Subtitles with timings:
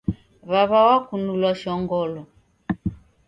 [0.51, 2.21] Wawa wakunulwa shongolo